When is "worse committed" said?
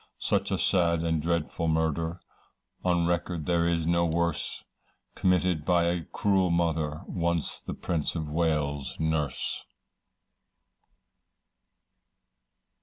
4.03-5.63